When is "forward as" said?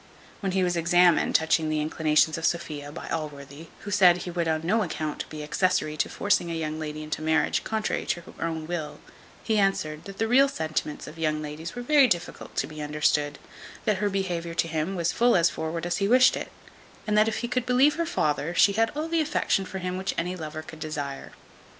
15.51-15.97